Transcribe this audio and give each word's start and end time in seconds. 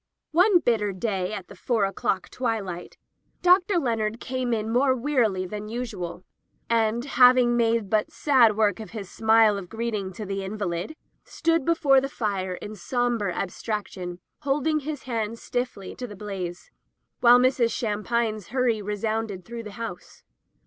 One 0.31 0.57
bitter 0.57 0.93
day, 0.93 1.31
at 1.31 1.47
the 1.47 1.55
four 1.55 1.85
o'clock 1.85 2.31
twilight. 2.31 2.97
Dr. 3.43 3.77
Leonard 3.77 4.19
came 4.19 4.51
in 4.51 4.71
more 4.71 4.95
wearily 4.95 5.45
than 5.45 5.69
usual, 5.69 6.23
and, 6.71 7.05
having 7.05 7.55
made 7.55 7.87
but 7.87 8.09
sad 8.11 8.57
work 8.57 8.79
of 8.79 8.89
his 8.97 9.11
smile 9.11 9.59
of 9.59 9.69
greeting 9.69 10.11
to 10.13 10.25
the 10.25 10.43
invalid, 10.43 10.95
stood 11.23 11.63
before 11.65 12.01
the 12.01 12.09
fire 12.09 12.55
in 12.55 12.73
sombre 12.75 13.31
abstraction, 13.31 14.17
holding 14.39 14.79
his 14.79 15.01
stiff 15.01 15.07
hands 15.07 15.51
to 15.97 16.07
the 16.07 16.15
blaze, 16.17 16.71
while 17.19 17.37
Mrs. 17.37 17.69
Sham 17.71 18.03
pine's 18.03 18.47
hurry 18.47 18.81
resounded 18.81 19.45
through 19.45 19.61
the 19.61 19.73
house. 19.73 20.23